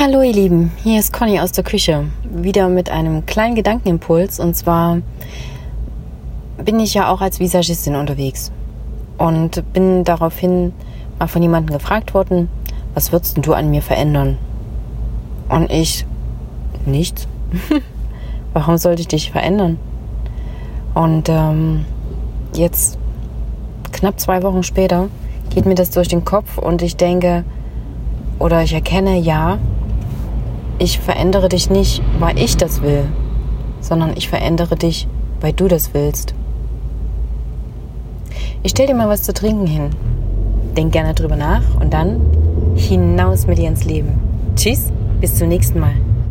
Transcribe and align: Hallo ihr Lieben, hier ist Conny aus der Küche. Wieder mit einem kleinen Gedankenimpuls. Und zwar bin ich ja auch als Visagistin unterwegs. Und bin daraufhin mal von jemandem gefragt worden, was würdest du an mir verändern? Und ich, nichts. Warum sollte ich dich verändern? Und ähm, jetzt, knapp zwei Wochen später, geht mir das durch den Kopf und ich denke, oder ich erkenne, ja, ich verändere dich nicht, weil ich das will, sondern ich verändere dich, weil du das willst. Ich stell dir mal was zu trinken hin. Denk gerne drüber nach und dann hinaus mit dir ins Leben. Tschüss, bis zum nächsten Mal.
Hallo 0.00 0.22
ihr 0.22 0.32
Lieben, 0.32 0.70
hier 0.84 1.00
ist 1.00 1.12
Conny 1.12 1.40
aus 1.40 1.50
der 1.50 1.64
Küche. 1.64 2.04
Wieder 2.22 2.68
mit 2.68 2.88
einem 2.88 3.26
kleinen 3.26 3.56
Gedankenimpuls. 3.56 4.38
Und 4.38 4.54
zwar 4.54 4.98
bin 6.64 6.78
ich 6.78 6.94
ja 6.94 7.10
auch 7.10 7.20
als 7.20 7.40
Visagistin 7.40 7.96
unterwegs. 7.96 8.52
Und 9.16 9.72
bin 9.72 10.04
daraufhin 10.04 10.72
mal 11.18 11.26
von 11.26 11.42
jemandem 11.42 11.76
gefragt 11.76 12.14
worden, 12.14 12.48
was 12.94 13.10
würdest 13.10 13.38
du 13.44 13.54
an 13.54 13.72
mir 13.72 13.82
verändern? 13.82 14.38
Und 15.48 15.68
ich, 15.68 16.06
nichts. 16.86 17.26
Warum 18.52 18.78
sollte 18.78 19.00
ich 19.00 19.08
dich 19.08 19.32
verändern? 19.32 19.80
Und 20.94 21.28
ähm, 21.28 21.86
jetzt, 22.54 23.00
knapp 23.90 24.20
zwei 24.20 24.44
Wochen 24.44 24.62
später, 24.62 25.08
geht 25.50 25.66
mir 25.66 25.74
das 25.74 25.90
durch 25.90 26.06
den 26.06 26.24
Kopf 26.24 26.56
und 26.56 26.82
ich 26.82 26.96
denke, 26.96 27.42
oder 28.38 28.62
ich 28.62 28.72
erkenne, 28.72 29.18
ja, 29.18 29.58
ich 30.78 30.98
verändere 30.98 31.48
dich 31.48 31.70
nicht, 31.70 32.02
weil 32.18 32.38
ich 32.38 32.56
das 32.56 32.82
will, 32.82 33.04
sondern 33.80 34.12
ich 34.16 34.28
verändere 34.28 34.76
dich, 34.76 35.08
weil 35.40 35.52
du 35.52 35.68
das 35.68 35.94
willst. 35.94 36.34
Ich 38.62 38.72
stell 38.72 38.86
dir 38.86 38.94
mal 38.94 39.08
was 39.08 39.22
zu 39.22 39.32
trinken 39.32 39.66
hin. 39.66 39.90
Denk 40.76 40.92
gerne 40.92 41.14
drüber 41.14 41.36
nach 41.36 41.62
und 41.80 41.92
dann 41.92 42.20
hinaus 42.76 43.46
mit 43.46 43.58
dir 43.58 43.68
ins 43.68 43.84
Leben. 43.84 44.20
Tschüss, 44.56 44.92
bis 45.20 45.36
zum 45.36 45.48
nächsten 45.48 45.80
Mal. 45.80 45.94